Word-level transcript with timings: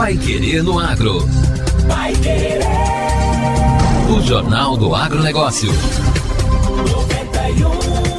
Pai 0.00 0.16
Querer 0.16 0.62
no 0.62 0.78
Agro. 0.78 1.28
Pai 1.86 2.14
Querer. 2.14 2.62
O 4.08 4.22
Jornal 4.22 4.78
do 4.78 4.94
Agronegócio. 4.94 5.70
91,7. 5.70 8.09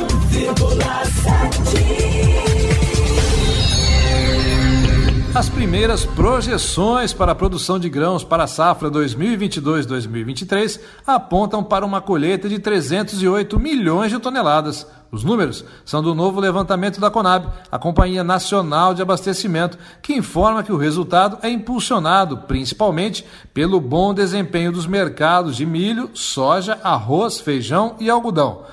Primeiras 5.62 6.04
projeções 6.04 7.14
para 7.14 7.34
a 7.34 7.36
produção 7.36 7.78
de 7.78 7.88
grãos 7.88 8.24
para 8.24 8.46
a 8.46 8.48
safra 8.48 8.90
2022-2023 8.90 10.80
apontam 11.06 11.64
para 11.64 11.86
uma 11.86 12.02
colheita 12.02 12.50
de 12.50 12.58
308 12.58 13.60
milhões 13.60 14.12
de 14.12 14.18
toneladas 14.18 14.88
os 15.12 15.24
números 15.24 15.64
são 15.86 16.02
do 16.02 16.16
novo 16.16 16.40
levantamento 16.40 17.00
da 17.00 17.12
Conab, 17.12 17.48
a 17.72 17.78
Companhia 17.78 18.24
Nacional 18.24 18.96
de 18.96 19.04
Abastecimento, 19.04 19.78
que 20.02 20.14
informa 20.14 20.64
que 20.64 20.72
o 20.72 20.78
resultado 20.78 21.38
é 21.44 21.50
impulsionado 21.50 22.38
principalmente 22.38 23.24
pelo 23.54 23.80
bom 23.80 24.16
desempenho 24.16 24.72
dos 24.72 24.88
mercados 24.88 25.56
de 25.56 25.66
milho, 25.66 26.10
soja, 26.16 26.80
arroz, 26.82 27.40
feijão 27.40 27.98
e 28.00 28.10
algodão. 28.10 28.64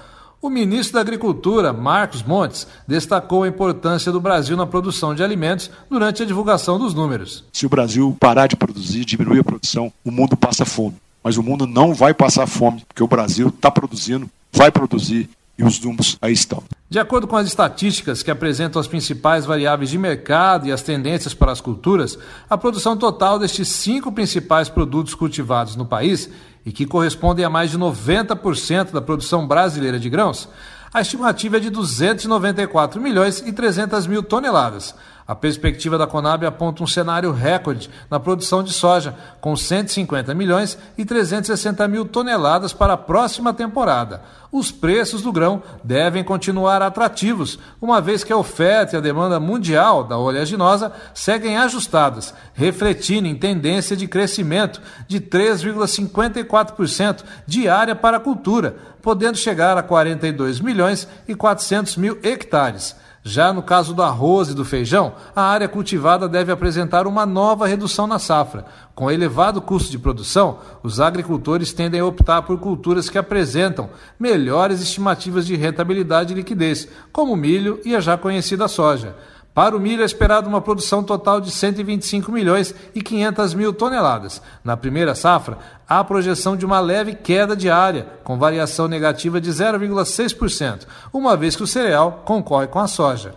O 0.41 0.49
ministro 0.49 0.95
da 0.95 1.01
Agricultura, 1.01 1.73
Marcos 1.73 2.23
Montes, 2.23 2.65
destacou 2.87 3.43
a 3.43 3.49
importância 3.49 4.13
do 4.13 4.21
Brasil 4.21 4.57
na 4.57 4.67
produção 4.67 5.13
de 5.13 5.21
alimentos 5.21 5.69
durante 5.91 6.23
a 6.23 6.27
divulgação 6.27 6.79
dos 6.79 6.95
números. 6.95 7.45
Se 7.53 7.67
o 7.67 7.69
Brasil 7.69 8.17
parar 8.21 8.47
de 8.47 8.55
produzir, 8.55 9.05
diminuir 9.05 9.41
a 9.41 9.45
produção, 9.45 9.93
o 10.05 10.13
mundo 10.13 10.37
passa 10.37 10.65
fome. 10.65 10.95
Mas 11.25 11.37
o 11.37 11.43
mundo 11.43 11.67
não 11.67 11.93
vai 11.93 12.15
passar 12.15 12.47
fome, 12.47 12.85
porque 12.87 13.03
o 13.03 13.09
Brasil 13.09 13.49
está 13.49 13.69
produzindo, 13.69 14.31
vai 14.53 14.71
produzir 14.71 15.29
e 15.59 15.65
os 15.65 15.81
números 15.81 16.17
aí 16.23 16.33
estão. 16.33 16.63
De 16.91 16.99
acordo 16.99 17.27
com 17.27 17.37
as 17.37 17.47
estatísticas 17.47 18.23
que 18.23 18.31
apresentam 18.31 18.81
as 18.81 18.89
principais 18.89 19.45
variáveis 19.45 19.91
de 19.91 19.99
mercado 19.99 20.67
e 20.67 20.73
as 20.73 20.81
tendências 20.81 21.35
para 21.35 21.53
as 21.53 21.61
culturas, 21.61 22.19
a 22.49 22.57
produção 22.57 22.97
total 22.97 23.39
destes 23.39 23.69
cinco 23.69 24.11
principais 24.11 24.71
produtos 24.71 25.15
cultivados 25.15 25.77
no 25.77 25.85
país, 25.85 26.31
e 26.65 26.73
que 26.73 26.87
correspondem 26.87 27.45
a 27.45 27.51
mais 27.51 27.71
de 27.71 27.79
90% 27.79 28.91
da 28.93 29.03
produção 29.03 29.47
brasileira 29.47 29.99
de 29.99 30.09
grãos, 30.09 30.49
a 30.93 31.03
estimativa 31.03 31.59
é 31.59 31.61
de 31.61 31.69
294 31.69 33.01
milhões 33.01 33.43
e 33.47 33.53
300 33.53 34.07
mil 34.07 34.23
toneladas. 34.23 34.95
A 35.29 35.35
perspectiva 35.35 35.99
da 35.99 36.07
Conab 36.07 36.47
aponta 36.47 36.83
um 36.83 36.87
cenário 36.87 37.31
recorde 37.33 37.91
na 38.11 38.19
produção 38.19 38.63
de 38.63 38.73
soja, 38.73 39.15
com 39.43 39.55
150 39.55 40.33
milhões 40.33 40.79
e 40.97 41.05
360 41.05 41.87
mil 41.87 42.07
toneladas 42.07 42.73
para 42.73 42.95
a 42.95 42.97
próxima 42.97 43.53
temporada. 43.53 44.23
Os 44.51 44.73
preços 44.73 45.21
do 45.21 45.31
grão 45.31 45.63
devem 45.85 46.25
continuar 46.25 46.81
atrativos, 46.81 47.59
uma 47.79 48.01
vez 48.01 48.25
que 48.25 48.33
a 48.33 48.39
oferta 48.39 48.97
e 48.97 48.99
a 48.99 49.03
demanda 49.03 49.39
mundial 49.39 50.03
da 50.03 50.17
oleaginosa 50.17 50.91
seguem 51.13 51.59
ajustadas, 51.59 52.33
refletindo 52.55 53.29
em 53.29 53.35
tendência 53.35 53.95
de 53.95 54.09
crescimento 54.09 54.81
de 55.07 55.21
3,54% 55.21 57.23
diária 57.47 57.95
para 57.95 58.17
a 58.17 58.21
cultura, 58.21 58.77
podendo 59.03 59.37
chegar 59.37 59.77
a 59.77 59.83
42 59.83 60.59
milhões 60.59 61.07
e 61.29 61.35
400 61.35 61.99
mil 61.99 62.19
hectares. 62.23 62.97
Já 63.23 63.53
no 63.53 63.63
caso 63.63 63.93
do 63.93 64.03
arroz 64.03 64.49
e 64.49 64.55
do 64.55 64.65
feijão, 64.65 65.15
a 65.35 65.43
área 65.43 65.69
cultivada 65.69 66.29
deve 66.29 66.53
apresentar 66.53 67.07
uma 67.07 67.27
nova 67.27 67.67
redução 67.67 68.07
na 68.07 68.19
safra. 68.19 68.65
Com 68.95 69.11
elevado 69.11 69.61
custo 69.61 69.91
de 69.91 69.99
produção, 69.99 70.59
os 70.83 71.01
agricultores 71.01 71.73
tendem 71.73 72.01
a 72.01 72.05
optar 72.05 72.43
por 72.43 72.59
culturas 72.59 73.11
que 73.11 73.19
apresentam 73.19 73.91
melhores 74.19 74.81
estimativas 74.81 75.47
de 75.47 75.57
rentabilidade 75.57 76.33
e 76.33 76.37
liquidez, 76.37 76.89
como 77.13 77.33
o 77.33 77.37
milho 77.37 77.81
e 77.85 77.95
a 77.95 78.01
já 78.01 78.17
conhecida 78.17 78.69
soja. 78.69 79.17
Para 79.59 79.77
o 79.77 79.81
milho 79.81 80.03
é 80.03 80.05
esperado 80.05 80.49
uma 80.49 80.61
produção 80.61 81.03
total 81.03 81.41
de 81.41 81.51
125 81.51 82.31
milhões 82.31 82.73
e 82.95 83.03
500 83.03 83.55
mil 83.55 83.73
toneladas. 83.73 84.41
Na 84.63 84.77
primeira 84.77 85.17
safra, 85.17 85.59
há 85.89 85.99
a 85.99 86.05
projeção 86.05 86.57
de 86.57 86.65
uma 86.65 86.79
leve 86.79 87.17
queda 87.17 87.57
diária, 87.57 88.07
com 88.23 88.39
variação 88.39 88.87
negativa 88.87 89.41
de 89.41 89.51
0,6%, 89.51 90.87
uma 91.13 91.37
vez 91.37 91.57
que 91.57 91.65
o 91.65 91.67
cereal 91.67 92.23
concorre 92.25 92.69
com 92.69 92.79
a 92.79 92.87
soja. 92.87 93.35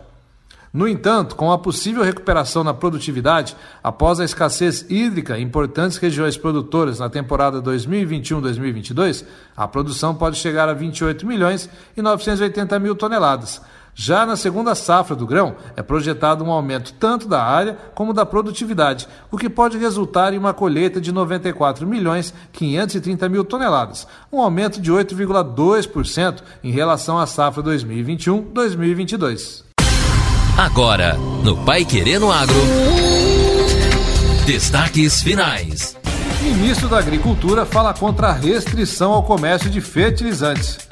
No 0.72 0.88
entanto, 0.88 1.36
com 1.36 1.52
a 1.52 1.58
possível 1.58 2.04
recuperação 2.04 2.64
na 2.64 2.74
produtividade, 2.74 3.58
após 3.84 4.20
a 4.20 4.24
escassez 4.24 4.86
hídrica 4.92 5.40
em 5.40 5.42
importantes 5.42 5.98
regiões 5.98 6.38
produtoras 6.38 7.00
na 7.00 7.10
temporada 7.10 7.60
2021-2022, 7.64 9.26
a 9.58 9.68
produção 9.68 10.14
pode 10.14 10.38
chegar 10.38 10.70
a 10.70 10.74
28 10.74 11.26
milhões 11.26 11.68
e 11.98 12.02
980 12.04 12.78
mil 12.78 12.96
toneladas. 12.96 13.60
Já 13.94 14.26
na 14.26 14.36
segunda 14.36 14.74
safra 14.74 15.16
do 15.16 15.28
grão, 15.28 15.56
é 15.76 15.82
projetado 15.82 16.44
um 16.44 16.52
aumento 16.52 16.94
tanto 16.94 17.28
da 17.28 17.44
área 17.44 17.78
como 17.94 18.14
da 18.14 18.26
produtividade, 18.26 19.08
o 19.30 19.38
que 19.38 19.50
pode 19.50 19.78
resultar 19.78 20.34
em 20.34 20.38
uma 20.38 20.54
colheita 20.54 21.02
de 21.02 21.12
94 21.12 21.86
milhões 21.86 22.34
530 22.54 23.30
mil 23.30 23.44
toneladas, 23.44 24.08
um 24.32 24.42
aumento 24.42 24.80
de 24.80 24.92
8,2% 24.92 26.38
em 26.64 26.72
relação 26.72 27.20
à 27.20 27.28
safra 27.28 27.62
2021-2022. 27.64 29.64
Agora, 30.58 31.16
no 31.44 31.58
Pai 31.66 31.86
Querendo 31.86 32.32
Agro, 32.32 32.56
destaques 34.46 35.22
finais. 35.22 35.98
Ministro 36.42 36.90
da 36.90 37.00
Agricultura 37.00 37.66
fala 37.66 37.94
contra 37.94 38.28
a 38.28 38.34
restrição 38.34 39.14
ao 39.14 39.24
comércio 39.24 39.70
de 39.70 39.80
fertilizantes. 39.80 40.91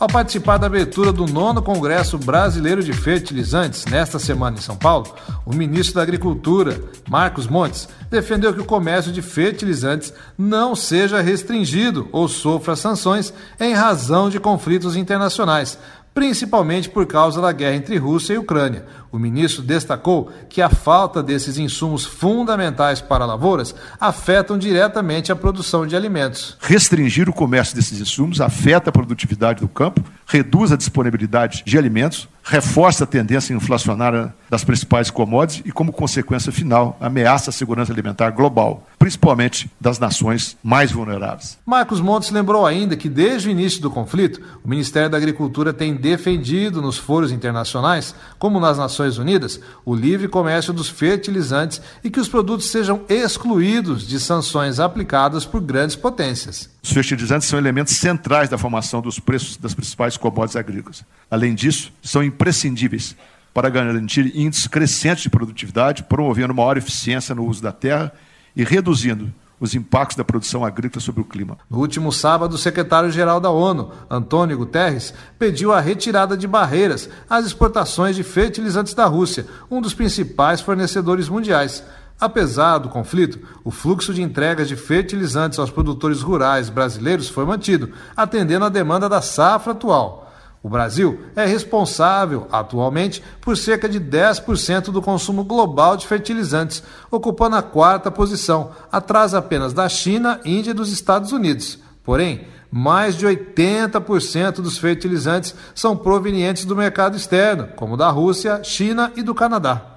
Ao 0.00 0.08
participar 0.08 0.56
da 0.56 0.66
abertura 0.66 1.12
do 1.12 1.26
nono 1.26 1.60
Congresso 1.60 2.16
Brasileiro 2.16 2.82
de 2.82 2.90
Fertilizantes, 2.90 3.84
nesta 3.84 4.18
semana 4.18 4.56
em 4.56 4.60
São 4.62 4.74
Paulo, 4.74 5.14
o 5.44 5.54
ministro 5.54 5.96
da 5.96 6.02
Agricultura, 6.02 6.82
Marcos 7.06 7.46
Montes, 7.46 7.86
defendeu 8.10 8.54
que 8.54 8.62
o 8.62 8.64
comércio 8.64 9.12
de 9.12 9.20
fertilizantes 9.20 10.10
não 10.38 10.74
seja 10.74 11.20
restringido 11.20 12.08
ou 12.12 12.28
sofra 12.28 12.74
sanções 12.76 13.30
em 13.60 13.74
razão 13.74 14.30
de 14.30 14.40
conflitos 14.40 14.96
internacionais, 14.96 15.78
principalmente 16.12 16.88
por 16.88 17.06
causa 17.06 17.40
da 17.40 17.52
guerra 17.52 17.76
entre 17.76 17.96
Rússia 17.96 18.34
e 18.34 18.38
Ucrânia. 18.38 18.84
O 19.12 19.18
ministro 19.18 19.62
destacou 19.62 20.30
que 20.48 20.62
a 20.62 20.68
falta 20.68 21.22
desses 21.22 21.58
insumos 21.58 22.04
fundamentais 22.04 23.00
para 23.00 23.26
lavouras 23.26 23.74
afetam 24.00 24.56
diretamente 24.56 25.32
a 25.32 25.36
produção 25.36 25.86
de 25.86 25.96
alimentos. 25.96 26.56
Restringir 26.60 27.28
o 27.28 27.32
comércio 27.32 27.74
desses 27.74 28.00
insumos 28.00 28.40
afeta 28.40 28.90
a 28.90 28.92
produtividade 28.92 29.60
do 29.60 29.68
campo, 29.68 30.02
reduz 30.26 30.70
a 30.70 30.76
disponibilidade 30.76 31.62
de 31.64 31.76
alimentos, 31.76 32.28
reforça 32.44 33.04
a 33.04 33.06
tendência 33.06 33.52
inflacionária 33.52 34.32
das 34.48 34.64
principais 34.64 35.10
commodities 35.10 35.62
e, 35.66 35.72
como 35.72 35.92
consequência 35.92 36.52
final, 36.52 36.96
ameaça 37.00 37.50
a 37.50 37.52
segurança 37.52 37.92
alimentar 37.92 38.30
global, 38.30 38.86
principalmente 39.00 39.70
das 39.80 39.98
nações 39.98 40.58
mais 40.62 40.92
vulneráveis. 40.92 41.58
Marcos 41.64 42.02
Montes 42.02 42.30
lembrou 42.30 42.66
ainda 42.66 42.98
que, 42.98 43.08
desde 43.08 43.48
o 43.48 43.50
início 43.50 43.80
do 43.80 43.90
conflito, 43.90 44.42
o 44.62 44.68
Ministério 44.68 45.08
da 45.08 45.16
Agricultura 45.16 45.72
tem 45.72 45.96
defendido 45.96 46.82
nos 46.82 46.98
foros 46.98 47.32
internacionais, 47.32 48.14
como 48.38 48.60
nas 48.60 48.76
Nações 48.76 49.16
Unidas, 49.16 49.58
o 49.86 49.94
livre 49.94 50.28
comércio 50.28 50.70
dos 50.70 50.90
fertilizantes 50.90 51.80
e 52.04 52.10
que 52.10 52.20
os 52.20 52.28
produtos 52.28 52.70
sejam 52.70 53.00
excluídos 53.08 54.06
de 54.06 54.20
sanções 54.20 54.78
aplicadas 54.78 55.46
por 55.46 55.62
grandes 55.62 55.96
potências. 55.96 56.68
Os 56.82 56.92
fertilizantes 56.92 57.48
são 57.48 57.58
elementos 57.58 57.96
centrais 57.96 58.50
da 58.50 58.58
formação 58.58 59.00
dos 59.00 59.18
preços 59.18 59.56
das 59.56 59.72
principais 59.72 60.18
commodities 60.18 60.56
agrícolas. 60.56 61.04
Além 61.30 61.54
disso, 61.54 61.90
são 62.02 62.22
imprescindíveis 62.22 63.16
para 63.54 63.70
garantir 63.70 64.30
índices 64.36 64.66
crescentes 64.66 65.22
de 65.22 65.30
produtividade, 65.30 66.02
promovendo 66.02 66.54
maior 66.54 66.76
eficiência 66.76 67.34
no 67.34 67.46
uso 67.46 67.62
da 67.62 67.72
terra 67.72 68.12
e 68.54 68.64
reduzindo 68.64 69.32
os 69.60 69.74
impactos 69.74 70.16
da 70.16 70.24
produção 70.24 70.64
agrícola 70.64 71.02
sobre 71.02 71.20
o 71.20 71.24
clima. 71.24 71.58
No 71.68 71.78
último 71.78 72.10
sábado, 72.10 72.54
o 72.54 72.58
secretário-geral 72.58 73.38
da 73.38 73.50
ONU, 73.50 73.92
Antônio 74.08 74.56
Guterres, 74.56 75.12
pediu 75.38 75.70
a 75.70 75.80
retirada 75.80 76.36
de 76.36 76.48
barreiras 76.48 77.10
às 77.28 77.44
exportações 77.44 78.16
de 78.16 78.22
fertilizantes 78.22 78.94
da 78.94 79.04
Rússia, 79.04 79.46
um 79.70 79.82
dos 79.82 79.92
principais 79.92 80.62
fornecedores 80.62 81.28
mundiais. 81.28 81.84
Apesar 82.18 82.78
do 82.78 82.88
conflito, 82.88 83.38
o 83.62 83.70
fluxo 83.70 84.12
de 84.14 84.22
entregas 84.22 84.66
de 84.66 84.76
fertilizantes 84.76 85.58
aos 85.58 85.70
produtores 85.70 86.22
rurais 86.22 86.70
brasileiros 86.70 87.28
foi 87.28 87.44
mantido, 87.44 87.90
atendendo 88.16 88.64
à 88.64 88.68
demanda 88.68 89.08
da 89.08 89.20
safra 89.20 89.72
atual. 89.72 90.29
O 90.62 90.68
Brasil 90.68 91.20
é 91.34 91.46
responsável, 91.46 92.46
atualmente, 92.52 93.22
por 93.40 93.56
cerca 93.56 93.88
de 93.88 93.98
10% 93.98 94.90
do 94.90 95.00
consumo 95.00 95.42
global 95.42 95.96
de 95.96 96.06
fertilizantes, 96.06 96.82
ocupando 97.10 97.56
a 97.56 97.62
quarta 97.62 98.10
posição, 98.10 98.70
atrás 98.92 99.32
apenas 99.32 99.72
da 99.72 99.88
China, 99.88 100.38
Índia 100.44 100.72
e 100.72 100.74
dos 100.74 100.92
Estados 100.92 101.32
Unidos. 101.32 101.78
Porém, 102.04 102.46
mais 102.70 103.16
de 103.16 103.26
80% 103.26 104.56
dos 104.56 104.76
fertilizantes 104.76 105.54
são 105.74 105.96
provenientes 105.96 106.66
do 106.66 106.76
mercado 106.76 107.16
externo, 107.16 107.68
como 107.74 107.96
da 107.96 108.10
Rússia, 108.10 108.62
China 108.62 109.10
e 109.16 109.22
do 109.22 109.34
Canadá. 109.34 109.90